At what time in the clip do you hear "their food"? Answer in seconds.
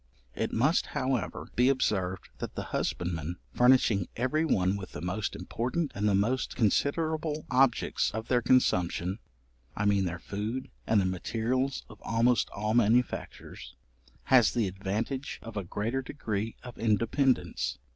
10.05-10.71